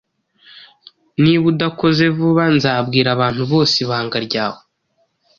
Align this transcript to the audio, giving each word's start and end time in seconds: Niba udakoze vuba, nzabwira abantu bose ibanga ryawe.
Niba 1.21 1.45
udakoze 1.51 2.03
vuba, 2.17 2.43
nzabwira 2.55 3.09
abantu 3.15 3.41
bose 3.51 3.75
ibanga 3.83 4.17
ryawe. 4.27 4.59